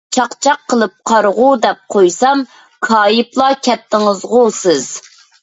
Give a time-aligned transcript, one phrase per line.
[0.17, 2.41] چاقچاق قىلىپ «قارىغۇ» دەپ قويسام،
[2.89, 4.91] كايىپلا كەتتىڭىزغۇ سىز.